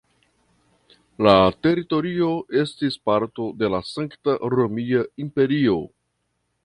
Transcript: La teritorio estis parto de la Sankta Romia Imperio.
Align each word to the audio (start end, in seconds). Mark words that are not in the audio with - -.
La 1.27 1.33
teritorio 1.67 2.29
estis 2.61 2.97
parto 3.09 3.45
de 3.61 3.69
la 3.75 3.83
Sankta 3.91 4.37
Romia 4.57 5.05
Imperio. 5.27 5.77